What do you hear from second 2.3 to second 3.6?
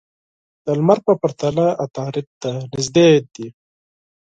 ته نژدې دي.